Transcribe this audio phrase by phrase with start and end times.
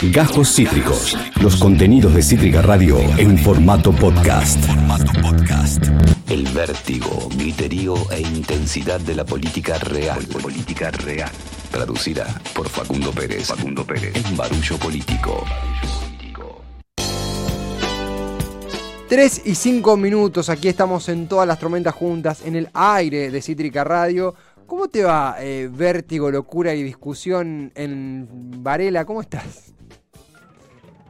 [0.00, 1.18] Gajos Cítricos.
[1.42, 4.64] Los contenidos de Cítrica Radio en formato podcast.
[6.30, 10.24] El vértigo, griterío e intensidad de la política real.
[10.40, 11.32] Política real.
[11.72, 13.48] Traducida por Facundo Pérez.
[13.48, 14.14] Facundo Pérez.
[14.14, 15.44] En Barullo Político.
[19.08, 23.42] 3 y 5 minutos, aquí estamos en todas las tormentas juntas, en el aire de
[23.42, 24.34] Cítrica Radio.
[24.66, 28.28] ¿Cómo te va, eh, vértigo, locura y discusión en
[28.62, 29.04] Varela?
[29.04, 29.72] ¿Cómo estás?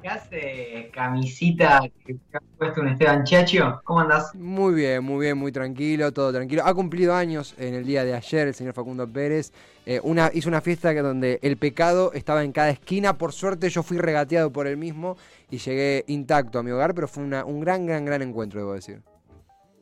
[0.01, 3.81] ¿Qué hace camisita que ha puesto un Esteban Chacho?
[3.82, 4.32] ¿Cómo andás?
[4.36, 6.63] Muy bien, muy bien, muy tranquilo, todo tranquilo.
[6.64, 9.53] Ha cumplido años en el día de ayer el señor Facundo Pérez.
[9.86, 13.19] Eh, una, hizo una fiesta que donde el pecado estaba en cada esquina.
[13.19, 15.17] Por suerte yo fui regateado por él mismo
[15.50, 18.75] y llegué intacto a mi hogar, pero fue una, un gran, gran, gran encuentro, debo
[18.75, 19.03] decir.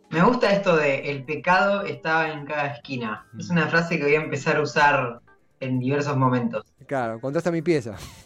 [0.09, 3.27] Me gusta esto de el pecado estaba en cada esquina.
[3.39, 5.21] Es una frase que voy a empezar a usar
[5.61, 6.65] en diversos momentos.
[6.87, 7.97] Claro, contaste mi pieza.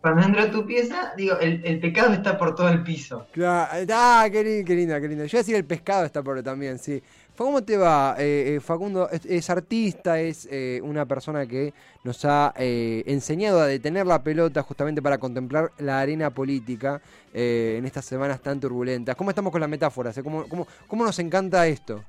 [0.00, 3.26] Cuando entro a tu pieza, digo, el, el, pecado está por todo el piso.
[3.32, 5.26] Claro, ah, qué, linda, qué linda, qué linda.
[5.26, 7.02] Yo decir el pescado está por también, sí.
[7.36, 9.08] ¿Cómo te va, eh, eh, Facundo?
[9.10, 11.72] Es, artista, es eh, una persona que
[12.04, 17.00] nos ha enseñado a detener la pelota justamente para contemplar la arena política
[17.32, 19.16] en estas semanas tan turbulentas.
[19.16, 20.18] ¿Cómo estamos con las metáforas?
[20.22, 22.04] ¿Cómo, cómo, cómo nos encanta esto?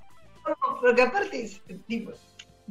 [0.82, 1.50] porque aparte,
[1.88, 2.12] tipo,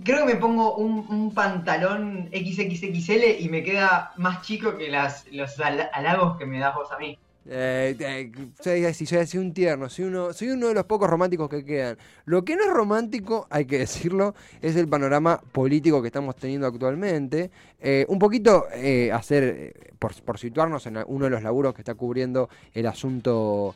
[0.02, 5.26] creo que me pongo un, un, pantalón XXXL y me queda más chico que las,
[5.32, 7.18] los halagos que me das vos a mí.
[7.46, 8.32] Eh, eh,
[8.62, 11.98] soy, soy así un tierno, soy uno, soy uno de los pocos románticos que quedan.
[12.24, 16.66] Lo que no es romántico, hay que decirlo, es el panorama político que estamos teniendo
[16.66, 17.50] actualmente.
[17.80, 21.94] Eh, un poquito eh, hacer, por, por, situarnos en uno de los laburos que está
[21.94, 23.74] cubriendo el asunto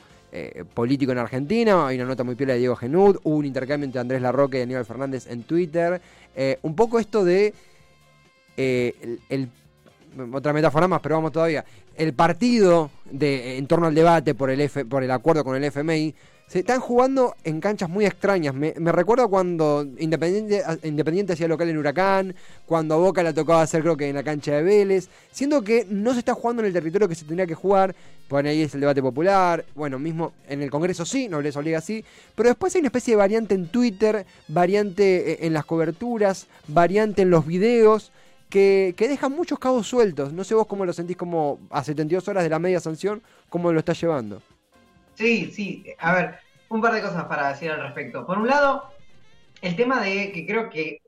[0.74, 4.00] político en Argentina, hay una nota muy piola de Diego Genud, hubo un intercambio entre
[4.00, 6.00] Andrés Larroque y Aníbal Fernández en Twitter.
[6.62, 7.54] un poco esto de
[8.56, 9.48] el
[10.32, 11.64] otra metáfora más, pero vamos todavía.
[11.96, 15.64] El partido de, en torno al debate por el, F, por el acuerdo con el
[15.64, 16.14] FMI
[16.46, 18.54] se están jugando en canchas muy extrañas.
[18.54, 22.34] Me, recuerdo cuando Independiente, Independiente hacía local en Huracán,
[22.66, 25.86] cuando a Boca le tocaba hacer creo que en la cancha de Vélez, siendo que
[25.88, 27.94] no se está jugando en el territorio que se tendría que jugar,
[28.28, 31.78] por ahí es el debate popular, bueno, mismo en el Congreso sí, no les obliga
[31.78, 32.04] así,
[32.34, 37.22] pero después hay una especie de variante en Twitter, variante eh, en las coberturas, variante
[37.22, 38.12] en los videos,
[38.50, 40.32] que, que dejan muchos cabos sueltos.
[40.32, 43.72] No sé vos cómo lo sentís como a 72 horas de la media sanción, cómo
[43.72, 44.40] lo estás llevando.
[45.14, 45.84] Sí, sí.
[45.98, 46.38] A ver,
[46.68, 48.26] un par de cosas para decir al respecto.
[48.26, 48.90] Por un lado,
[49.62, 51.00] el tema de que creo que,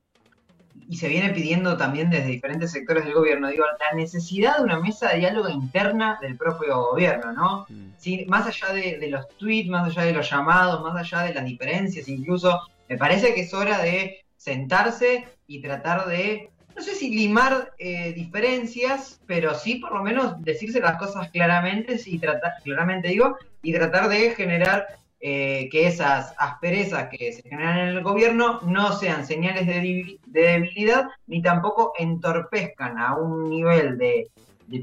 [0.89, 4.79] y se viene pidiendo también desde diferentes sectores del gobierno, digo, la necesidad de una
[4.79, 7.65] mesa de diálogo interna del propio gobierno, ¿no?
[7.69, 8.29] Mm.
[8.29, 11.45] más allá de, de, los tweets, más allá de los llamados, más allá de las
[11.45, 17.09] diferencias, incluso, me parece que es hora de sentarse y tratar de no sé si
[17.09, 23.07] limar eh, diferencias, pero sí por lo menos decirse las cosas claramente y tratar, claramente
[23.07, 24.85] digo, y tratar de generar
[25.19, 31.07] eh, que esas asperezas que se generan en el gobierno no sean señales de, debilidad
[31.25, 34.29] ni tampoco entorpezcan a un nivel de,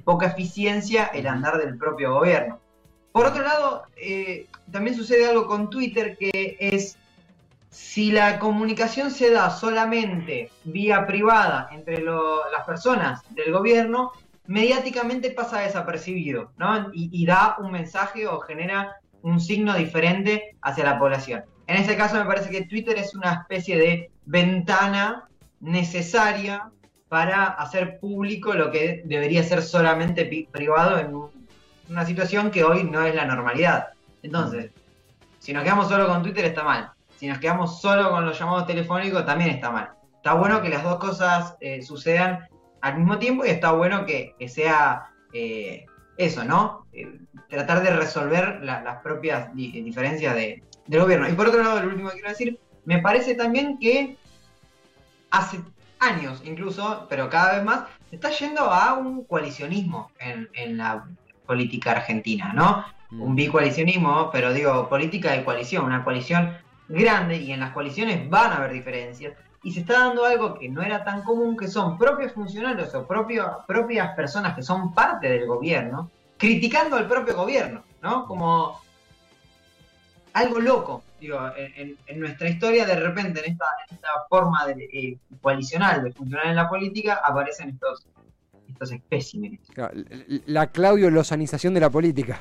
[0.02, 2.58] poca eficiencia el andar del propio gobierno.
[3.12, 6.98] Por otro lado, eh, también sucede algo con Twitter que es
[7.74, 14.12] si la comunicación se da solamente vía privada entre las personas del gobierno,
[14.46, 16.90] mediáticamente pasa desapercibido, ¿no?
[16.92, 21.42] Y, da un mensaje o genera un signo diferente hacia la población.
[21.66, 25.24] En este caso me parece que Twitter es una especie de ventana
[25.58, 26.70] necesaria
[27.08, 31.12] para hacer público lo que debería ser solamente privado en
[31.88, 33.88] una situación que hoy no es la normalidad.
[34.22, 34.70] Entonces,
[35.40, 36.93] si nos quedamos solo con Twitter está mal
[37.24, 39.92] si nos quedamos solo con los llamados telefónicos, también está mal.
[40.16, 42.46] Está bueno que las dos cosas eh, sucedan
[42.82, 45.86] al mismo tiempo y está bueno que, sea eh,
[46.18, 46.86] eso, ¿no?
[46.92, 47.18] Eh,
[47.48, 51.26] tratar de resolver las propias diferencias del gobierno.
[51.26, 54.18] Y por otro lado, lo último que quiero decir, me parece también que
[55.30, 55.62] hace
[56.00, 61.06] años incluso, pero cada vez más, se está yendo a un coalicionismo en, en la
[61.46, 62.84] política argentina, ¿no?
[63.08, 63.22] Mm.
[63.22, 68.52] Un bicoalicionismo, pero digo, política de coalición, una coalición grande y en las coaliciones van
[68.52, 69.34] a haber diferencias.
[69.62, 73.06] Y se está dando algo que no era tan común, que son propios funcionarios o
[73.06, 78.26] propias personas que son parte del gobierno, criticando al propio gobierno, ¿no?
[78.26, 78.78] Como
[80.34, 83.66] algo loco, digo, en, nuestra historia de repente en esta,
[84.28, 88.06] forma de, eh, coalicional de funcionar en la política aparecen estos,
[88.68, 89.60] estos espécimenes.
[90.46, 92.38] La Claudio Lozanización de la política.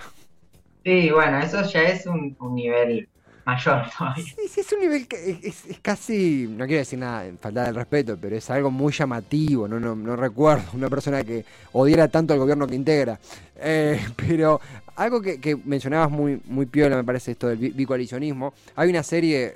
[0.84, 3.08] Sí, bueno, eso ya es un nivel
[3.46, 4.24] mayor todavía.
[4.24, 7.66] Sí, sí, es un nivel que es, es casi, no quiero decir nada en falta
[7.66, 9.68] del respeto, pero es algo muy llamativo.
[9.68, 13.20] No, no, no recuerdo una persona que odiara tanto al gobierno que integra.
[13.58, 14.60] Eh, pero
[14.96, 18.54] algo que, que mencionabas muy, muy piola, me parece, esto del bi- bicoalicionismo.
[18.76, 19.56] Hay una serie.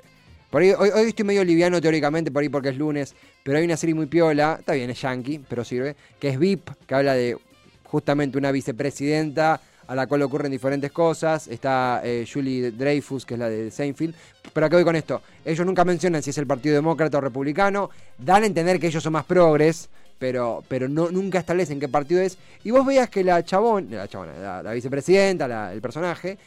[0.50, 3.64] Por ahí, hoy, hoy estoy medio liviano teóricamente, por ahí porque es lunes, pero hay
[3.64, 7.12] una serie muy piola, está bien, es yankee, pero sirve, que es VIP, que habla
[7.12, 7.36] de
[7.84, 11.48] justamente una vicepresidenta a la cual ocurren diferentes cosas.
[11.48, 14.14] Está eh, Julie Dreyfus, que es la de Seinfeld.
[14.52, 15.22] Pero acá voy con esto.
[15.44, 17.90] Ellos nunca mencionan si es el Partido Demócrata o Republicano.
[18.16, 19.88] Dan a entender que ellos son más progres,
[20.18, 22.36] pero, pero no, nunca establecen qué partido es.
[22.64, 26.38] Y vos veías que la chabón, la chabona, la, vicepresidenta, el personaje,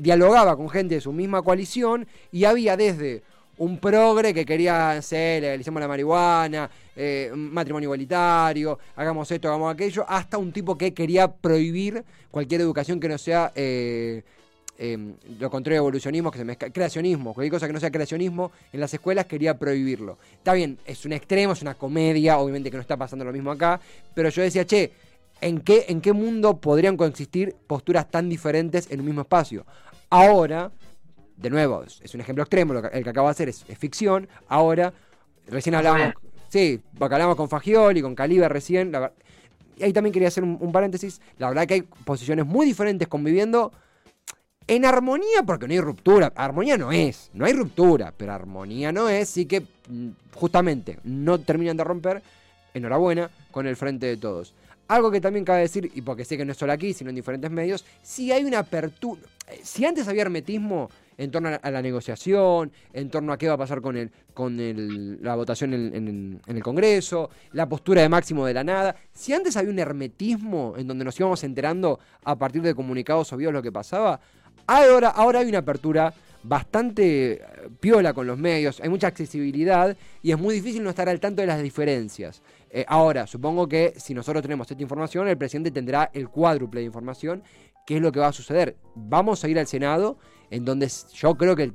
[0.00, 3.22] dialogaba con gente de su misma coalición y había desde
[3.58, 10.04] un progre que quería hacer, legalicemos la marihuana, eh, matrimonio igualitario, hagamos esto, hagamos aquello,
[10.08, 14.22] hasta un tipo que quería prohibir cualquier educación que no sea eh,
[14.78, 18.52] eh, lo contrario a evolucionismo, que se mezcla, creacionismo, cualquier cosa que no sea creacionismo,
[18.72, 20.18] en las escuelas quería prohibirlo.
[20.32, 23.50] Está bien, es un extremo, es una comedia, obviamente que no está pasando lo mismo
[23.50, 23.80] acá,
[24.14, 24.92] pero yo decía, che,
[25.40, 29.64] ¿en qué, en qué mundo podrían coexistir posturas tan diferentes en un mismo espacio?
[30.10, 30.70] Ahora,
[31.36, 33.78] de nuevo, es un ejemplo extremo, lo que- el que acabo de hacer es, es
[33.78, 34.92] ficción, ahora,
[35.48, 36.14] recién hablábamos,
[36.48, 39.12] sí, hablamos con Fagioli, con Calibe recién, la
[39.78, 43.06] y ahí también quería hacer un, un paréntesis, la verdad que hay posiciones muy diferentes
[43.08, 43.72] conviviendo
[44.66, 46.32] en armonía, porque no hay ruptura.
[46.34, 51.38] Armonía no es, no hay ruptura, pero armonía no es, sí que mm, justamente no
[51.38, 52.22] terminan de romper,
[52.74, 54.54] enhorabuena, con el frente de todos.
[54.88, 57.16] Algo que también cabe decir, y porque sé que no es solo aquí, sino en
[57.16, 59.20] diferentes medios, si hay una apertura,
[59.62, 63.58] si antes había hermetismo en torno a la, negociación, en torno a qué va a
[63.58, 68.54] pasar con, el, con el- la votación en, el Congreso, la postura de Máximo de
[68.54, 72.74] la nada, si antes había un hermetismo en donde nos íbamos enterando a partir de
[72.74, 74.20] comunicados o videos lo que pasaba,
[74.68, 77.40] Ahora, ahora hay una apertura bastante eh,
[77.78, 81.40] piola con los medios, hay mucha accesibilidad y es muy difícil no estar al tanto
[81.40, 82.42] de las diferencias.
[82.70, 86.86] Eh, ahora, supongo que si nosotros tenemos esta información, el presidente tendrá el cuádruple de
[86.86, 87.44] información,
[87.86, 88.76] que es lo que va a suceder.
[88.96, 90.18] Vamos a ir al Senado,
[90.50, 91.74] en donde yo creo que el,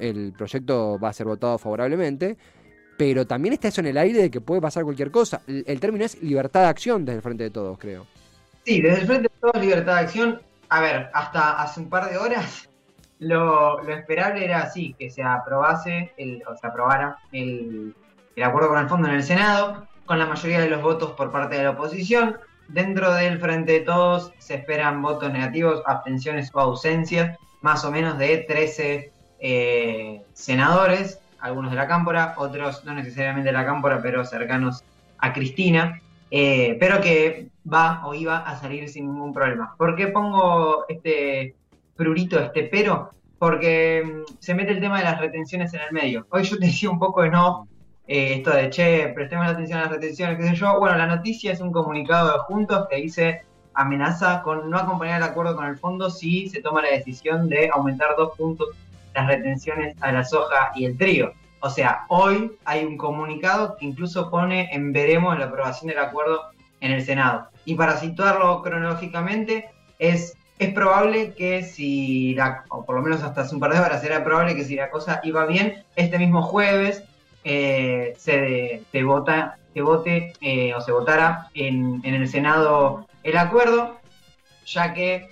[0.00, 2.36] el proyecto va a ser votado favorablemente,
[2.96, 5.42] pero también está eso en el aire de que puede pasar cualquier cosa.
[5.46, 8.06] El, el término es libertad de acción desde el frente de todos, creo.
[8.64, 12.08] Sí, desde el Frente de Todos Libertad de Acción, a ver, hasta hace un par
[12.10, 12.70] de horas
[13.18, 17.94] lo, lo esperable era así, que se aprobase, el, o se aprobara el,
[18.34, 21.30] el acuerdo con el fondo en el Senado, con la mayoría de los votos por
[21.30, 22.38] parte de la oposición.
[22.68, 28.18] Dentro del Frente de Todos se esperan votos negativos, abstenciones o ausencias, más o menos
[28.18, 34.22] de 13 eh, senadores, algunos de la Cámpora, otros no necesariamente de la Cámpora, pero
[34.24, 34.84] cercanos
[35.18, 36.00] a Cristina
[36.36, 39.74] eh, pero que va o iba a salir sin ningún problema.
[39.78, 41.54] ¿Por qué pongo este
[41.94, 43.10] prurito, este pero?
[43.38, 46.26] Porque mm, se mete el tema de las retenciones en el medio.
[46.30, 47.68] Hoy yo te decía un poco de no,
[48.08, 50.78] eh, esto de che, prestemos atención a las retenciones, qué sé yo.
[50.80, 53.44] Bueno, la noticia es un comunicado de Juntos que dice
[53.74, 57.70] amenaza con no acompañar el acuerdo con el fondo si se toma la decisión de
[57.72, 58.68] aumentar dos puntos
[59.14, 61.32] las retenciones a la soja y el trigo.
[61.60, 66.42] O sea, hoy hay un comunicado que incluso pone en veremos la aprobación del acuerdo
[66.80, 67.48] en el Senado.
[67.64, 73.42] Y para situarlo cronológicamente, es, es probable que si, la, o por lo menos hasta
[73.42, 76.42] hace un par de horas, era probable que si la cosa iba bien, este mismo
[76.42, 77.04] jueves
[77.44, 83.36] eh, se, se vota, se vote eh, o se votara en, en el Senado el
[83.36, 83.98] acuerdo,
[84.66, 85.28] ya que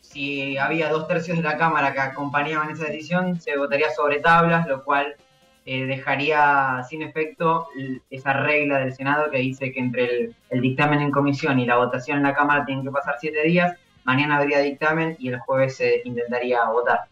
[0.00, 4.66] si había dos tercios de la Cámara que acompañaban esa decisión, se votaría sobre tablas,
[4.66, 5.16] lo cual
[5.64, 7.68] eh, dejaría sin efecto
[8.10, 12.18] esa regla del Senado que dice que entre el, dictamen en comisión y la votación
[12.18, 13.78] en la Cámara tienen que pasar siete días.
[14.04, 17.02] Mañana habría dictamen y el jueves se intentaría votar.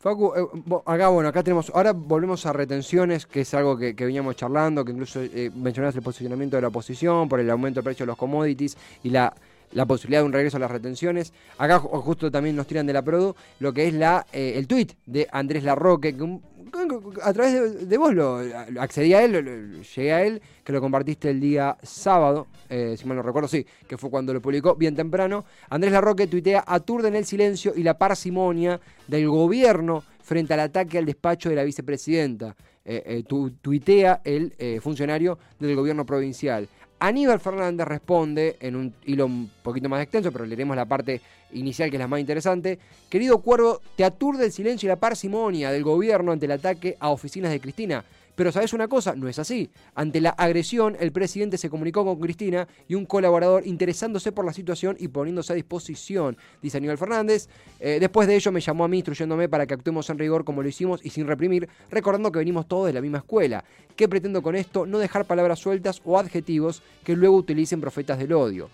[0.00, 0.46] Facu, eh,
[0.86, 4.92] acá bueno, acá tenemos, ahora volvemos a retenciones, que es algo que, veníamos charlando, que
[4.92, 5.50] incluso eh,
[5.94, 9.34] el posicionamiento de la oposición por el aumento del precio de los commodities y la,
[9.72, 11.34] la posibilidad de un regreso a las retenciones.
[11.58, 14.66] Acá ju- justo también nos tiran de la Produ lo que es la eh, el
[14.66, 16.40] tuit de Andrés Larroque, que un-
[17.22, 18.40] a través de, vos lo,
[18.78, 23.06] accedí a él, lo- llegué a él, que lo compartiste el día sábado, eh, si
[23.06, 25.44] mal no recuerdo, sí, que fue cuando lo publicó bien temprano.
[25.68, 31.06] Andrés Larroque tuitea, aturden el silencio y la parsimonia del gobierno frente al ataque al
[31.06, 32.54] despacho de la vicepresidenta.
[32.84, 36.66] Eh, eh, tu- tuitea el eh, funcionario del gobierno provincial.
[37.02, 41.88] Aníbal Fernández responde en un hilo un poquito más extenso, pero leeremos la parte inicial
[41.88, 42.78] que es la más interesante.
[43.08, 47.08] Querido Cuervo, te aturde el silencio y la parsimonia del gobierno ante el ataque a
[47.08, 48.04] oficinas de Cristina.
[48.40, 49.14] Pero ¿sabes una cosa?
[49.14, 49.68] No es así.
[49.94, 54.54] Ante la agresión, el presidente se comunicó con Cristina y un colaborador interesándose por la
[54.54, 57.50] situación y poniéndose a disposición, dice Aníbal Fernández.
[57.80, 60.62] Eh, después de ello me llamó a mí instruyéndome para que actuemos en rigor como
[60.62, 63.62] lo hicimos y sin reprimir, recordando que venimos todos de la misma escuela.
[63.94, 64.86] ¿Qué pretendo con esto?
[64.86, 68.70] No dejar palabras sueltas o adjetivos que luego utilicen profetas del odio.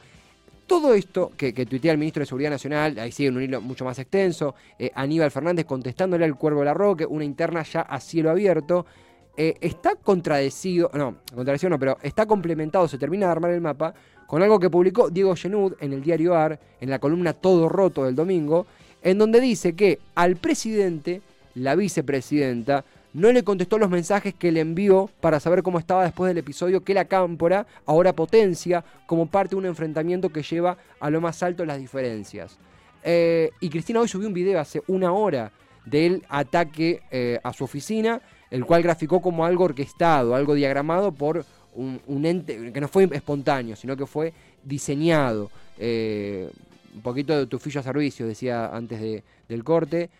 [0.68, 3.84] Todo esto que, que tuitea el ministro de Seguridad Nacional, ahí sigue un hilo mucho
[3.84, 7.98] más extenso, eh, Aníbal Fernández contestándole al Cuervo de la Roque, una interna ya a
[7.98, 8.86] cielo abierto,
[9.36, 13.94] eh, está contradecido, no, contradecido no, pero está complementado, se termina de armar el mapa,
[14.26, 18.04] con algo que publicó Diego Genud en el diario AR, en la columna Todo Roto
[18.04, 18.66] del domingo,
[19.02, 21.22] en donde dice que al presidente,
[21.54, 26.28] la vicepresidenta, no le contestó los mensajes que le envió para saber cómo estaba después
[26.28, 31.08] del episodio que la cámpora ahora potencia como parte de un enfrentamiento que lleva a
[31.08, 32.58] lo más alto las diferencias.
[33.02, 35.50] Eh, y Cristina hoy subió un video hace una hora
[35.86, 41.44] del ataque eh, a su oficina, el cual graficó como algo orquestado, algo diagramado por
[41.74, 44.32] un, ente que no fue espontáneo, sino que fue
[44.64, 45.50] diseñado.
[45.78, 46.50] Eh,
[46.94, 50.10] un poquito de tufillo a servicio, decía antes del corte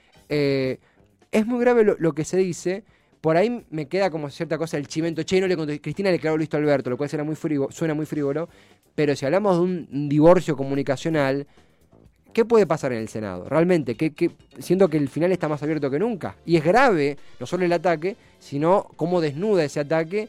[1.37, 2.83] es muy grave lo, que se dice.
[3.21, 5.23] Por ahí me queda como cierta cosa el chimento.
[5.23, 5.80] Che, no le conté.
[5.80, 8.49] Cristina le quedó listo a Alberto, lo cual suena muy, frívolo, suena muy frívolo.
[8.95, 11.47] Pero si hablamos de un divorcio comunicacional,
[12.37, 13.49] ¿qué puede pasar en el Senado?
[13.49, 16.37] Realmente, que, siento que el final está más abierto que nunca.
[16.45, 20.28] Y es grave no solo el ataque, sino cómo desnuda ese ataque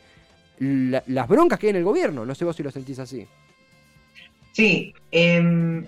[0.58, 2.26] las broncas que hay en el gobierno.
[2.26, 3.28] No sé vos si lo sentís así.
[4.54, 4.94] Sí.
[5.12, 5.86] Em,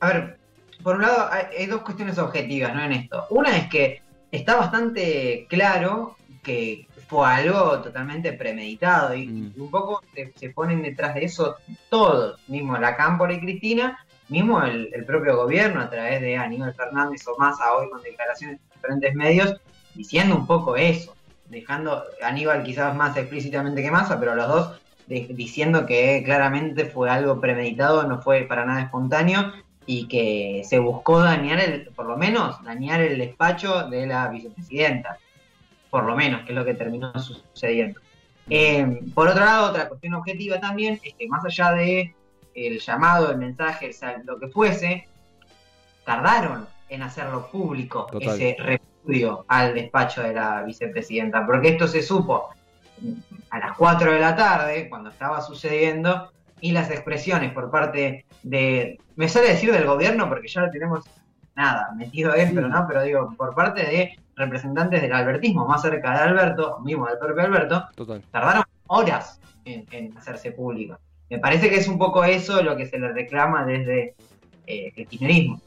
[0.00, 0.38] a ver,
[0.82, 2.84] por un lado hay, dos cuestiones objetivas ¿no?
[2.84, 3.24] en esto.
[3.30, 9.54] Una es que está bastante claro que fue algo totalmente premeditado y, mm.
[9.56, 11.56] un poco se, ponen detrás de eso
[11.88, 17.26] todos, mismo la Cámpora y Cristina, mismo el, propio gobierno a través de Aníbal Fernández
[17.28, 19.60] o Massa hoy con declaraciones en diferentes medios
[19.94, 21.14] diciendo un poco eso,
[21.48, 27.40] dejando Aníbal quizás más explícitamente que Massa, pero los dos diciendo que claramente fue algo
[27.40, 29.52] premeditado, no fue para nada espontáneo
[29.86, 35.18] y que se buscó dañar, el, por lo menos, dañar el despacho de la vicepresidenta.
[35.90, 38.00] Por lo menos, que es lo que terminó sucediendo.
[38.48, 42.14] Eh, por otro lado, otra cuestión objetiva también es que más allá de
[42.54, 43.90] el llamado, el mensaje,
[44.24, 45.08] lo que fuese,
[46.04, 52.50] tardaron en hacerlo público ese repudio al despacho de la vicepresidenta, porque esto se supo
[53.50, 56.30] a las 4 de la tarde, cuando estaba sucediendo,
[56.60, 61.04] y las expresiones por parte de, me sale decir del gobierno porque ya lo tenemos
[61.54, 62.86] nada metido dentro, ¿no?
[62.88, 67.44] Pero digo, por parte de representantes del albertismo más cerca de Alberto, mismo del propio
[67.44, 67.84] Alberto,
[68.30, 70.98] tardaron horas en, hacerse público.
[71.30, 74.14] Me parece que es un poco eso lo que se le reclama desde
[74.66, 75.60] eh, el kirchnerismo.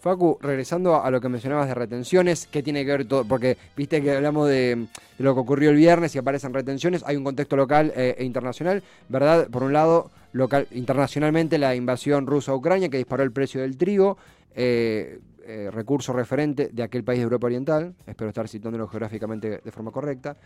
[0.00, 3.24] Facu, regresando a lo que mencionabas de retenciones, ¿qué tiene que ver todo?
[3.24, 4.86] Porque viste que hablamos de,
[5.18, 8.82] lo que ocurrió el viernes y aparecen retenciones, hay un contexto local eh, e internacional,
[9.08, 9.48] ¿verdad?
[9.48, 13.76] Por un lado, local, internacionalmente la invasión rusa a Ucrania que disparó el precio del
[13.76, 14.18] trigo,
[14.54, 19.70] eh, eh, recurso referente de aquel país de Europa Oriental, espero estar citándolo geográficamente de
[19.70, 20.36] forma correcta,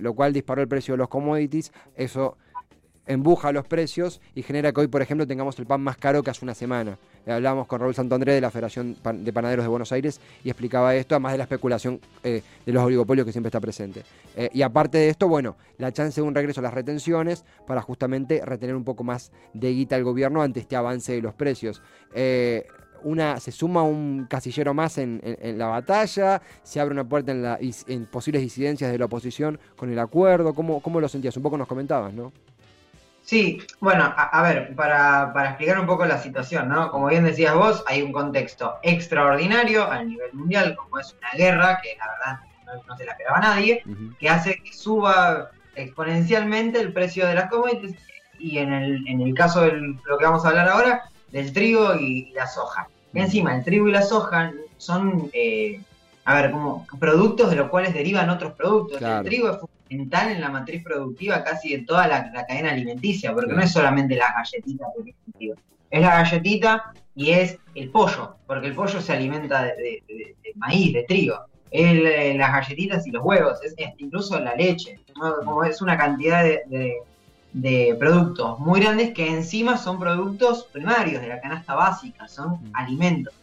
[0.00, 2.36] lo cual disparó el precio de los commodities, eso
[3.10, 6.30] embuja los precios y genera que hoy, por ejemplo, tengamos el pan más caro que
[6.30, 6.96] hace una semana.
[7.26, 10.94] Eh, hablábamos con Raúl Santandré de la Federación de Panaderos de Buenos Aires y explicaba
[10.94, 14.04] esto, además de la especulación eh, de los oligopolios que siempre está presente.
[14.36, 17.82] Eh, y aparte de esto, bueno, la chance de un regreso a las retenciones para
[17.82, 21.82] justamente retener un poco más de guita al gobierno ante este avance de los precios.
[23.02, 25.20] una, se suma un casillero más en,
[25.58, 29.90] la batalla, se abre una puerta en, la, en posibles disidencias de la oposición con
[29.90, 30.54] el acuerdo.
[30.54, 31.36] ¿Cómo, ¿Cómo lo sentías?
[31.36, 32.32] Un poco nos comentabas, ¿no?
[33.22, 36.90] Sí, bueno, a, ver, para, explicar un poco la situación, ¿no?
[36.90, 41.80] Como bien decías vos, hay un contexto extraordinario a nivel mundial, como es una guerra,
[41.80, 42.40] que la verdad
[42.88, 43.84] no, se la esperaba nadie,
[44.18, 47.94] que hace que suba exponencialmente el precio de las commodities
[48.38, 51.94] y en el, en el caso de lo que vamos a hablar ahora, del trigo
[51.94, 52.88] y, la soja.
[53.12, 55.80] Y encima, el trigo y la soja son, eh,
[56.30, 59.02] a ver, como productos de los cuales derivan otros productos.
[59.02, 63.52] El trigo es fundamental en la matriz productiva casi de toda la, cadena alimenticia, porque
[63.52, 64.86] no es solamente la galletita,
[65.90, 70.04] es la galletita y es el pollo, porque el pollo se alimenta de,
[70.54, 71.46] maíz, de trigo.
[71.72, 75.00] Es las galletitas y los huevos, es, incluso la leche,
[75.44, 81.40] como es una cantidad de, productos muy grandes que encima son productos primarios de la
[81.40, 82.70] canasta básica, son mm.
[82.74, 83.34] alimentos.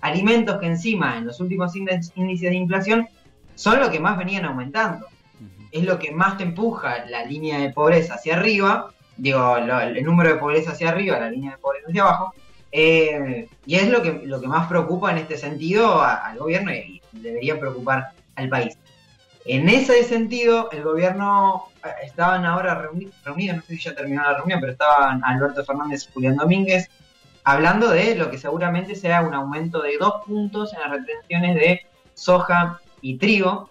[0.00, 3.08] Alimentos que encima en los últimos índices de inflación
[3.54, 5.06] son lo que más venían aumentando
[5.70, 10.30] es lo que más te empuja la línea de pobreza hacia arriba, digo, el número
[10.30, 12.34] de pobreza hacia arriba, la línea de pobreza hacia abajo,
[12.72, 17.00] eh, y es lo que, lo que más preocupa en este sentido al gobierno y
[17.12, 18.78] debería preocupar al país.
[19.44, 24.36] En ese sentido, el gobierno eh, estaban ahora reunidos, no sé si ya terminó la
[24.36, 26.90] reunión, pero estaban Alberto Fernández y Julián Domínguez
[27.52, 31.80] hablando de lo que seguramente será un aumento de dos puntos en las retenciones de
[32.14, 33.70] soja y trigo,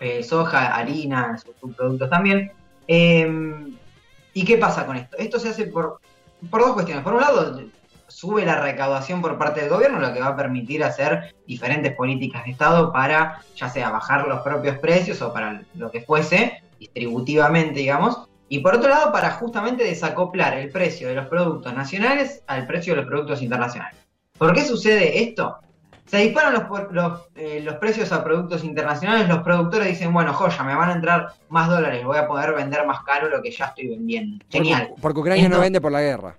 [0.00, 2.52] eh, soja, harina, subproductos también.
[2.86, 3.76] Em,
[4.32, 5.16] ¿Y qué pasa con esto?
[5.16, 6.00] Esto se hace por,
[6.50, 7.04] por dos cuestiones.
[7.04, 7.60] Por un lado,
[8.08, 12.44] sube la recaudación por parte del gobierno, lo que va a permitir hacer diferentes políticas
[12.44, 17.80] de Estado para, ya sea bajar los propios precios o para lo que fuese, distributivamente,
[17.80, 18.28] digamos.
[18.54, 22.94] Y por otro lado, para justamente desacoplar el precio de los productos nacionales al precio
[22.94, 23.98] de los productos internacionales.
[24.38, 25.58] ¿Por qué sucede esto?
[26.06, 26.52] Se disparan
[26.92, 30.92] los, eh, los, precios a productos internacionales, los productores dicen, bueno, joya, me van a
[30.92, 34.44] entrar más dólares, voy a poder vender más caro lo que ya estoy vendiendo.
[34.48, 34.94] Genial.
[35.00, 36.36] Porque, Ucrania no vende por la guerra.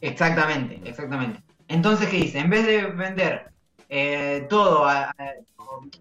[0.00, 1.40] Exactamente, exactamente.
[1.66, 2.38] Entonces, ¿qué dice?
[2.38, 3.50] En vez de vender
[3.88, 5.12] eh, todo, a,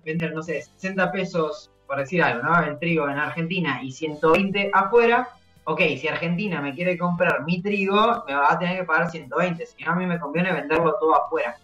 [0.05, 2.63] vender, no sé, 60 pesos, por decir algo, ¿no?
[2.63, 5.27] El trigo en Argentina y 120 afuera,
[5.63, 9.65] ok, si Argentina me quiere comprar mi trigo, me va a tener que pagar 120,
[9.65, 11.57] si no a mí me conviene venderlo todo afuera.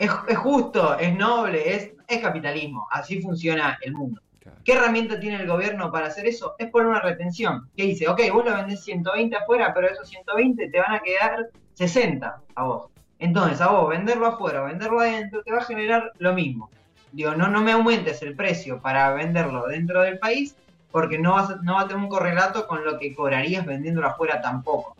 [0.00, 4.20] Es, justo, es noble, es, es capitalismo, así funciona el mundo.
[4.64, 6.56] ¿Qué herramienta tiene el gobierno para hacer eso?
[6.58, 7.70] Es poner una retención.
[7.76, 11.50] Que dice, ok, vos lo vendés 120 afuera, pero esos 120 te van a quedar
[11.74, 12.90] 60 a vos.
[13.20, 16.68] Entonces, a vos venderlo afuera o venderlo adentro te va a generar lo mismo.
[17.16, 20.54] Digo, no, no me aumentes el precio para venderlo dentro del país
[20.90, 24.42] porque no, vas no va a tener un correlato con lo que cobrarías vendiéndolo afuera
[24.42, 24.94] tampoco.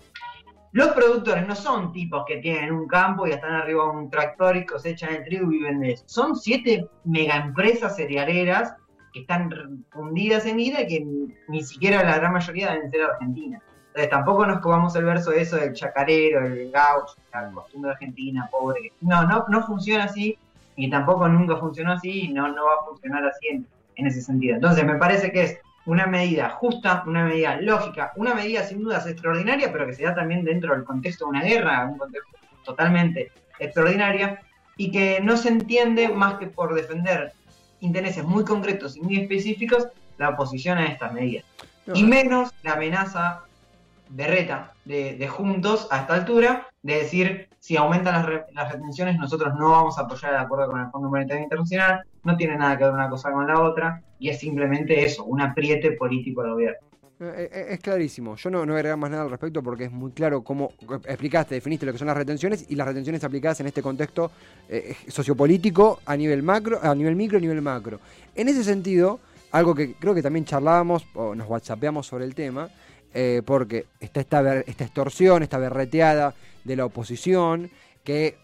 [0.72, 4.56] Los productores no son tipos que tienen un campo y están arriba de un tractor
[4.56, 6.04] y cosechan el trigo y viven de eso.
[6.06, 8.74] Son siete mega empresas cerealeras
[9.12, 11.06] que están fundidas en ira y que
[11.48, 13.62] ni siquiera la gran mayoría deben ser argentinas.
[13.88, 18.48] Entonces tampoco nos comamos el verso de eso del chacarero, el gaucho, la costumbre argentina,
[18.50, 18.92] pobre.
[19.02, 20.38] No, no, no funciona así
[20.76, 23.66] y tampoco nunca funcionó así y no, no va a funcionar así en,
[23.96, 24.56] en ese sentido.
[24.56, 29.06] Entonces me parece que es una medida justa, una medida lógica, una medida sin dudas
[29.06, 33.30] extraordinaria, pero que se da también dentro del contexto de una guerra, un contexto totalmente
[33.58, 34.40] extraordinaria,
[34.76, 37.32] y que no se entiende más que por defender
[37.80, 41.44] intereses muy concretos y muy específicos la oposición a estas medidas.
[41.94, 43.44] Y menos la amenaza
[44.08, 49.54] berreta de, de, Juntos a esta altura de decir si aumentan las, las, retenciones nosotros
[49.58, 52.84] no vamos a apoyar el acuerdo con el Fondo Monetario Internacional, no tiene nada que
[52.84, 56.86] ver una cosa con la otra y es simplemente eso, un apriete político del gobierno.
[57.18, 58.36] Eh, eh, es clarísimo.
[58.36, 60.72] Yo no, no agregar más nada al respecto porque es muy claro cómo
[61.06, 64.30] explicaste, definiste lo que son las retenciones y las retenciones aplicadas en este contexto
[64.68, 68.00] eh, sociopolítico a nivel macro, a nivel micro, a nivel macro.
[68.34, 69.18] En ese sentido,
[69.50, 72.68] algo que creo que también charlábamos o nos whatsappeamos sobre el tema,
[73.44, 77.70] porque está esta, esta extorsión, esta berreteada de la oposición
[78.04, 78.36] que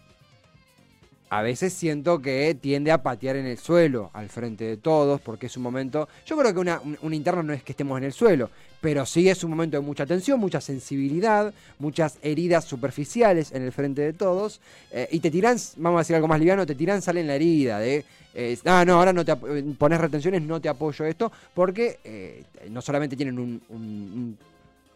[1.33, 5.47] a veces siento que tiende a patear en el suelo al frente de todos, porque
[5.47, 8.13] es un momento, yo creo que una, un interno no es que estemos en el
[8.13, 13.63] suelo, pero sí es un momento de mucha tensión, mucha sensibilidad, muchas heridas superficiales en
[13.63, 16.75] el frente de todos, eh, y te tiran, vamos a decir algo más liviano, te
[16.75, 20.61] tiran, salen la herida de, eh, ah, no, ahora no te eh, pones retenciones, no
[20.61, 24.37] te apoyo esto, porque no solamente tienen un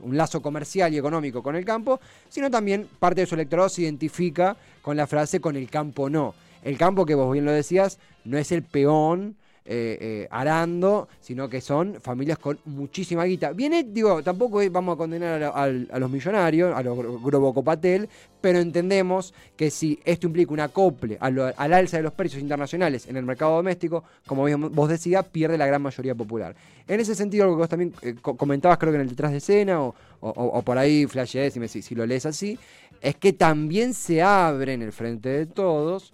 [0.10, 4.58] lazo comercial y económico con el campo, sino también parte de su electorado se identifica
[4.82, 6.34] con la frase con el campo no.
[6.64, 9.36] El campo, que vos bien lo decías, no es el peón
[9.70, 13.52] eh, eh, arando, sino que son familias con muchísima guita.
[13.52, 18.08] Viene, digo, tampoco vamos a condenar a, los millonarios, a los Grobocopatel,
[18.40, 23.18] pero entendemos que si esto implica un acople al alza de los precios internacionales en
[23.18, 26.56] el mercado doméstico, como vos decías, pierde la gran mayoría popular.
[26.88, 29.40] En ese sentido, algo que vos también eh, comentabas, creo que en el detrás de
[29.40, 32.58] escena, o, por ahí flasheé, si, si lo lees así,
[33.02, 36.14] es que también se abre en el frente de todos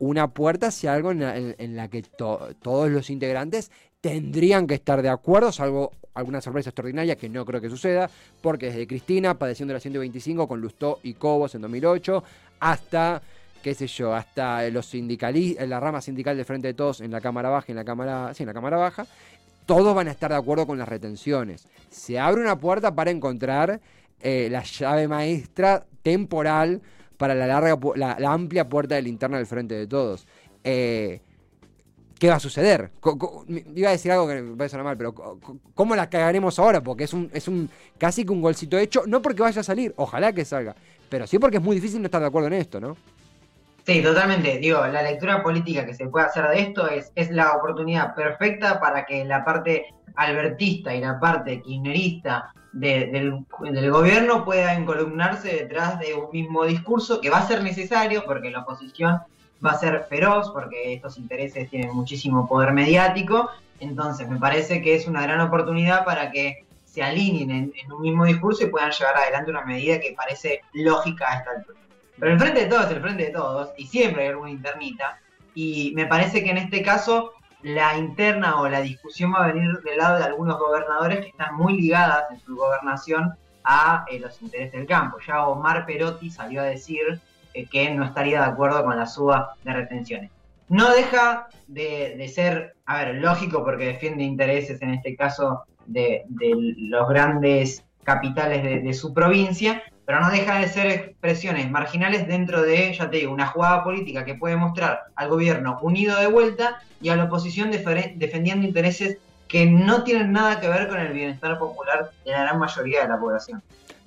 [0.00, 5.52] una puerta hacia algo en la, que todos los integrantes tendrían que estar de acuerdo,
[5.52, 8.10] salvo alguna sorpresa extraordinaria que no creo que suceda,
[8.42, 12.24] porque desde Cristina, padeciendo la 125 con Lustó y Cobos en 2008,
[12.60, 13.20] hasta,
[13.62, 17.50] qué sé yo, hasta los la rama sindical de Frente de Todos en la Cámara
[17.50, 19.06] Baja, en la Cámara, en la Cámara Baja,
[19.66, 21.68] todos van a estar de acuerdo con las retenciones.
[21.90, 23.80] Se abre una puerta para encontrar
[24.20, 26.80] eh, la llave maestra temporal
[27.20, 30.26] para la, larga, la, amplia puerta de linterna del frente de todos.
[30.64, 31.20] Eh,
[32.18, 32.92] ¿Qué va a suceder?
[33.74, 35.14] iba a decir algo que me parece normal, pero
[35.74, 36.82] ¿cómo la cagaremos ahora?
[36.82, 39.92] Porque es un, es un casi que un golcito hecho, no porque vaya a salir,
[39.98, 40.74] ojalá que salga,
[41.10, 42.96] pero sí porque es muy difícil no estar de acuerdo en esto, ¿no?
[43.84, 44.56] Sí, totalmente.
[44.56, 48.80] Digo, la lectura política que se puede hacer de esto es, es la oportunidad perfecta
[48.80, 53.44] para que la parte albertista y la parte kirchnerista del,
[53.90, 58.60] gobierno pueda encolumnarse detrás de un mismo discurso que va a ser necesario porque la
[58.60, 59.18] oposición
[59.64, 63.50] va a ser feroz porque estos intereses tienen muchísimo poder mediático.
[63.80, 68.24] Entonces, me parece que es una gran oportunidad para que se alineen en, un mismo
[68.24, 71.78] discurso y puedan llevar adelante una medida que parece lógica a esta altura.
[72.18, 75.18] Pero el frente de todos el frente de todos y siempre hay alguna internita.
[75.54, 79.80] Y me parece que en este caso la interna o la discusión va a venir
[79.80, 84.40] del lado de algunos gobernadores que están muy ligadas en su gobernación a eh, los
[84.42, 85.18] intereses del campo.
[85.26, 87.20] Ya Omar Perotti salió a decir
[87.54, 90.30] eh, que no estaría de acuerdo con la suba de retenciones.
[90.68, 97.08] No deja de, ser, a ver, lógico porque defiende intereses en este caso de, los
[97.08, 103.08] grandes capitales de, su provincia, pero no deja de ser expresiones marginales dentro de, ya
[103.08, 107.16] te digo, una jugada política que puede mostrar al gobierno unido de vuelta y a
[107.16, 112.32] la oposición defendiendo intereses que no tienen nada que ver con el bienestar popular de
[112.32, 113.62] la gran mayoría de la población.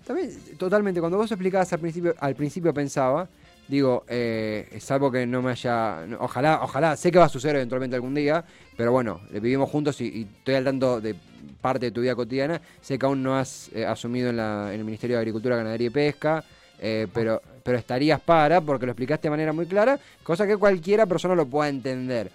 [0.06, 3.30] También, totalmente, cuando vos explicabas al principio, al principio pensaba,
[3.68, 7.96] digo, eh, salvo que no me haya, ojalá, ojalá, sé que va a suceder eventualmente
[7.96, 8.44] algún día,
[8.76, 11.16] pero bueno, vivimos juntos y, estoy al tanto de
[11.62, 15.16] parte de tu vida cotidiana, sé que aún no has eh, asumido en, el Ministerio
[15.16, 16.44] de Agricultura, Ganadería y Pesca,
[16.80, 21.06] eh, pero, pero estarías para, porque lo explicaste de manera muy clara, cosa que cualquiera
[21.06, 22.32] persona lo pueda entender.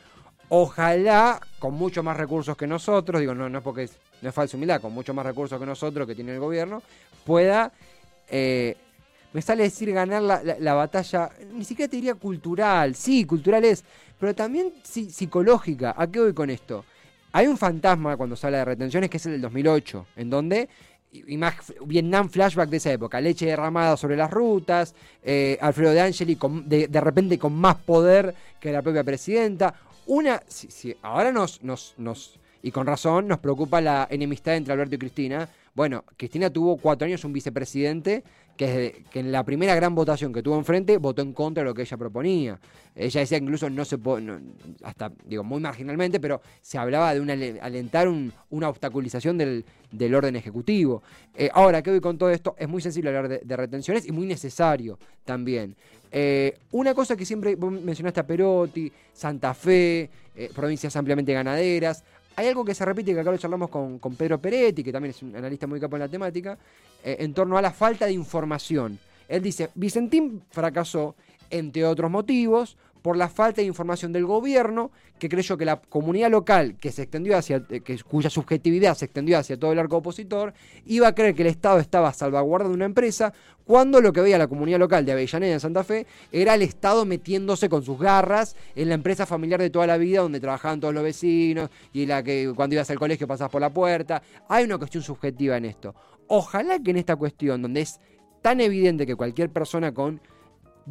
[0.51, 3.91] Ojalá, con mucho más recursos que nosotros, digo, no, no es porque
[4.23, 6.83] no es falsa humildad, con mucho más recursos que nosotros que tiene el gobierno,
[7.25, 7.73] pueda,
[8.31, 8.77] eh,
[9.33, 13.85] me sale decir ganar la, batalla, ni siquiera te diría cultural, sí, cultural es,
[14.19, 15.95] pero también psicológica.
[15.97, 16.85] ¿A qué voy con esto?
[17.33, 20.69] Hay un fantasma cuando se habla de retenciones que es el del 2008, en donde
[21.87, 26.89] Vietnam flashback de esa época, leche derramada sobre las rutas, eh, Alfredo de Angeli de,
[26.89, 29.75] de, repente con más poder que la propia presidenta.
[30.07, 34.97] Una, si, ahora nos, nos, nos, y con razón, nos preocupa la enemistad entre Alberto
[34.97, 35.49] y Cristina.
[35.75, 38.25] Bueno, Cristina tuvo cuatro años un vicepresidente
[38.57, 41.75] que, que en la primera gran votación que tuvo enfrente votó en contra de lo
[41.75, 42.59] que ella proponía.
[42.99, 44.41] Ella decía que incluso no se puede,
[44.83, 48.09] hasta digo muy marginalmente, pero se hablaba de una, alentar
[48.51, 49.65] una obstaculización del,
[50.15, 51.03] orden ejecutivo.
[51.33, 52.57] Eh, ahora, ¿qué voy con todo esto?
[52.59, 55.77] Es muy sensible hablar de, retenciones y muy necesario también.
[56.11, 62.03] Eh, una cosa que siempre mencionaste a Perotti, Santa Fe, eh, provincias ampliamente ganaderas.
[62.39, 65.21] Hay algo que se repite, que acá lo charlamos con, Pedro Peretti, que también es
[65.25, 66.57] un analista muy capo en la temática,
[67.03, 68.97] eh, en torno a la falta de información.
[69.27, 71.17] Él dice, Vicentín fracasó,
[71.51, 76.31] entre otros motivos, por la falta de información del gobierno, que creyó que la comunidad
[76.31, 79.97] local, que se extendió hacia, eh, que, cuya subjetividad se extendió hacia todo el arco
[79.97, 80.55] opositor,
[80.87, 83.33] iba a creer que el Estado estaba salvaguardando una empresa,
[83.65, 87.05] cuando lo que veía la comunidad local de Avellaneda en Santa Fe era el Estado
[87.05, 90.95] metiéndose con sus garras en la empresa familiar de toda la vida, donde trabajaban todos
[90.95, 94.23] los vecinos, y la que cuando ibas al colegio pasabas por la puerta.
[94.49, 95.95] Hay una cuestión subjetiva en esto.
[96.29, 98.01] Ojalá que en esta cuestión, donde es
[98.41, 100.21] tan evidente que cualquier persona con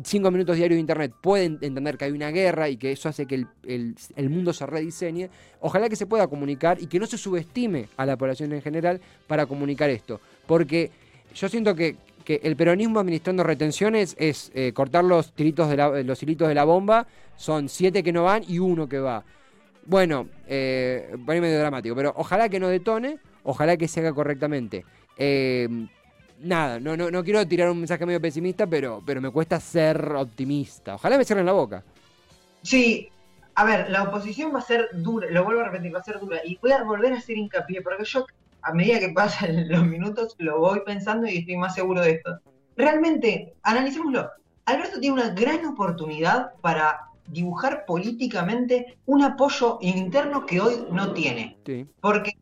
[0.04, 3.26] cinco minutos diarios de internet pueden entender que hay una guerra y que eso hace
[3.26, 5.30] que el, mundo se rediseñe,
[5.60, 9.02] ojalá que se pueda comunicar y que no se subestime a la población en general
[9.28, 10.20] para comunicar esto.
[10.46, 10.92] Porque
[11.34, 11.96] yo siento que,
[12.28, 16.66] el peronismo administrando retenciones es eh, cortar los tiritos de la, los hilitos de la
[16.66, 17.08] bomba,
[17.38, 19.24] son siete que no van y uno que va.
[19.86, 24.84] Bueno, eh, medio dramático, pero ojalá que no detone, ojalá que se haga correctamente.
[25.18, 25.88] Eh,
[26.40, 30.12] nada, no, no, no quiero tirar un mensaje medio pesimista, pero, pero me cuesta ser
[30.14, 30.96] optimista.
[30.96, 31.84] Ojalá me cierren la boca.
[32.62, 33.10] Sí,
[33.56, 36.20] a ver, la oposición va a ser dura, lo vuelvo a repetir, va a ser
[36.20, 36.40] dura.
[36.44, 38.26] Y voy a volver a hacer hincapié, porque yo,
[38.62, 42.40] a medida que pasan los minutos, lo voy pensando y estoy más seguro de esto.
[42.76, 44.30] Realmente, analicémoslo.
[44.66, 51.58] Alberto tiene una gran oportunidad para dibujar políticamente un apoyo interno que hoy no tiene.
[51.66, 51.88] Sí.
[52.02, 52.34] Porque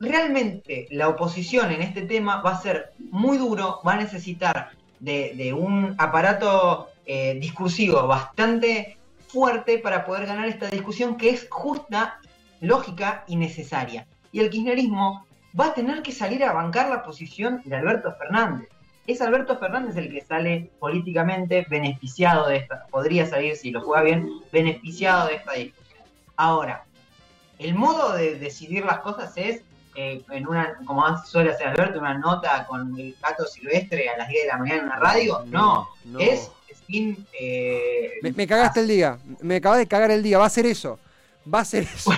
[0.00, 5.54] realmente la oposición en este tema va a ser muy duro, va a necesitar de,
[5.56, 12.20] un aparato eh, discursivo bastante fuerte para poder ganar esta discusión que es justa,
[12.60, 14.06] lógica y necesaria.
[14.32, 15.26] Y el kirchnerismo
[15.58, 18.68] va a tener que salir a bancar la posición de Alberto Fernández.
[19.06, 24.02] Es Alberto Fernández el que sale políticamente beneficiado de esta, podría salir si lo juega
[24.02, 26.02] bien, beneficiado de esta discusión.
[26.36, 26.84] Ahora,
[27.58, 29.62] el modo de decidir las cosas es
[29.96, 34.28] eh, en una, como suele hacer Alberto, una nota con el gato silvestre a las
[34.28, 35.44] 10 de la mañana en una radio.
[35.46, 36.50] No, es
[36.86, 37.26] sin.
[37.38, 40.98] Eh, me, cagaste el día, me acabas de cagar el día, va a ser eso.
[41.52, 42.12] Va a ser eso.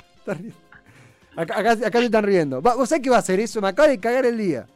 [1.35, 2.61] acá, acá, se están riendo.
[2.61, 3.61] ¿Vos sabés que va a ser eso?
[3.61, 4.67] Me acaba de cagar el día.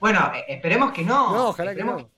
[0.00, 1.32] Bueno, eh, esperemos que no.
[1.32, 2.08] No, ojalá que no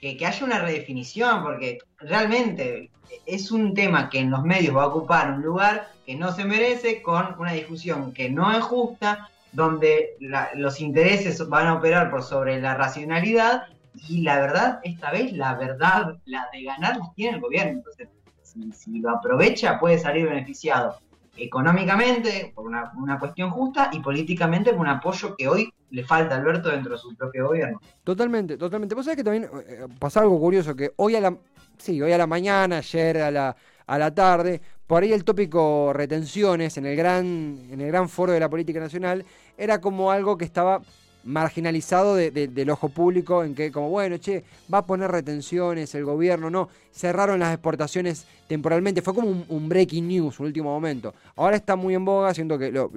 [0.00, 2.90] que, haya una redefinición, porque realmente
[3.24, 6.44] es un tema que en los medios va a ocupar un lugar que no se
[6.44, 10.16] merece, con una discusión que no es justa, donde
[10.54, 13.64] los intereses van a operar por sobre la racionalidad,
[14.08, 17.78] y la verdad, esta vez la verdad, la de ganar, la tiene el gobierno.
[17.78, 18.08] Entonces,
[18.42, 20.98] si lo aprovecha puede salir beneficiado
[21.36, 26.34] económicamente por una, una, cuestión justa y políticamente por un apoyo que hoy le falta
[26.34, 27.80] a Alberto dentro de su propio gobierno.
[28.04, 28.94] Totalmente, totalmente.
[28.94, 31.36] Vos sabés que también eh, pasa algo curioso, que hoy a la,
[31.78, 35.92] sí, hoy a la mañana, ayer a la, a la tarde, por ahí el tópico
[35.92, 37.24] retenciones en el gran,
[37.70, 39.24] en el gran foro de la política nacional
[39.56, 40.80] era como algo que estaba
[41.26, 46.48] marginalizado del ojo público en que como bueno, che, va a poner retenciones el gobierno,
[46.50, 51.14] no, cerraron las exportaciones temporalmente, fue como un, breaking news, un último momento.
[51.34, 52.88] Ahora está muy en boga, siento que lo,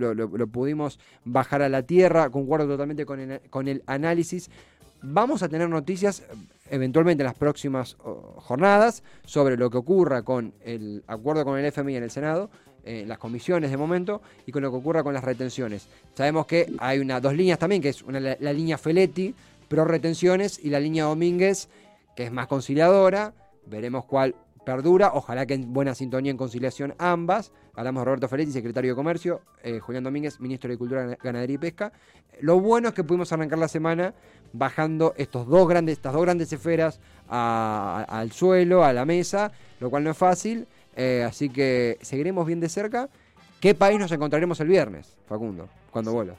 [0.47, 4.49] pudimos bajar a la tierra, concuerdo totalmente con el, con el análisis.
[5.01, 6.23] Vamos a tener noticias
[6.69, 11.65] eventualmente en las próximas oh, jornadas sobre lo que ocurra con el acuerdo con el
[11.65, 12.49] FMI en el Senado,
[12.83, 15.87] en las comisiones de momento y con lo que ocurra con las retenciones.
[16.13, 19.33] Sabemos que hay una, dos líneas también, que es una, la, línea Feletti,
[19.67, 21.69] pro retenciones, y la línea Domínguez,
[22.15, 23.33] que es más conciliadora.
[23.65, 25.11] Veremos cuál perdura.
[25.13, 27.51] Ojalá que en buena sintonía en conciliación ambas.
[27.75, 31.57] Hablamos de Roberto Feletti, secretario de Comercio, eh, Julián Domínguez, ministro de Cultura, Ganadería y
[31.57, 31.93] Pesca.
[32.41, 34.13] Lo bueno es que pudimos arrancar la semana
[34.53, 40.03] bajando estos dos grandes, estas dos grandes esferas al suelo, a la mesa, lo cual
[40.03, 40.67] no es fácil.
[41.01, 43.07] Eh, así que seguiremos bien de cerca.
[43.61, 46.37] ¿Qué país nos encontraremos el viernes, Facundo, cuando vuelvas?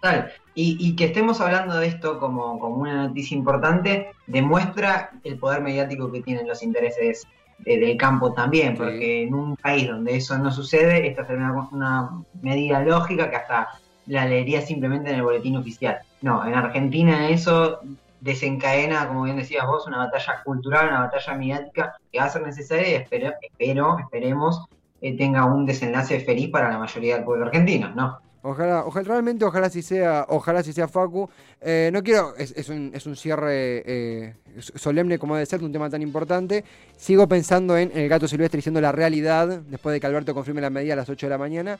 [0.00, 0.30] Tal.
[0.54, 6.12] Y, que estemos hablando de esto como, como, una noticia importante demuestra el poder mediático
[6.12, 7.24] que tienen los intereses
[7.58, 12.10] del campo también, porque en un país donde eso no sucede, esta sería una, una,
[12.42, 13.68] medida lógica que hasta
[14.06, 15.98] la leería simplemente en el boletín oficial.
[16.22, 17.80] No, en Argentina eso
[18.26, 22.42] desencadena, como bien decías vos, una batalla cultural, una batalla mediática que va a ser
[22.42, 24.66] necesaria y espero, espero esperemos,
[25.00, 28.18] eh, tenga un desenlace feliz para la mayoría del pueblo argentino, ¿no?
[28.42, 31.28] Ojalá, ojalá, realmente, ojalá si sea, ojalá si sea Facu.
[31.60, 34.34] Eh, no quiero, es, un, es un cierre eh,
[34.76, 36.62] solemne como debe ser, un tema tan importante.
[36.96, 40.70] Sigo pensando en el gato silvestre diciendo la realidad, después de que Alberto confirme la
[40.70, 41.78] medida a las 8 de la mañana.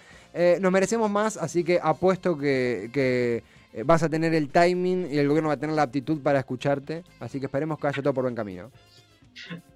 [0.61, 3.43] nos merecemos más, así que apuesto que, eh,
[3.85, 7.05] vas a tener el timing y el gobierno va a tener la aptitud para escucharte.
[7.21, 8.71] Así que esperemos que vaya todo por buen camino.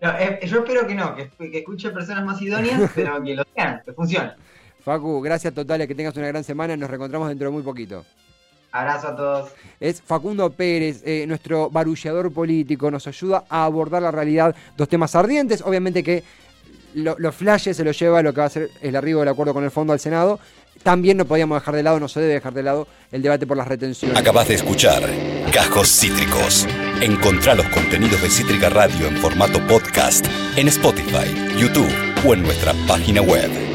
[0.01, 3.93] Eh, yo espero que no, que, escuche personas más idóneas, pero que lo sean, que
[3.93, 4.33] funcione.
[4.83, 6.77] Facu, gracias totales, que tengas una gran semana.
[6.77, 8.05] Nos reencontramos dentro de muy poquito.
[8.73, 9.51] Abrazo a todos.
[9.81, 15.15] Es Facundo Pérez, eh, nuestro barullador político, nos ayuda a abordar la realidad, dos temas
[15.17, 16.23] ardientes, obviamente que
[16.95, 19.65] los flashes se los lleva lo que va a ser el arribo del acuerdo con
[19.65, 20.41] el fondo al Senado,
[20.83, 23.57] también no podíamos dejar de lado, no se debe dejar de lado el debate por
[23.57, 24.17] las retenciones.
[24.17, 25.03] Acabas de escuchar
[25.53, 26.67] Cajos Cítricos.
[27.01, 31.93] Encontrá los contenidos de Cítrica Radio en formato podcast en Spotify, YouTube
[32.27, 33.70] o en nuestra página web.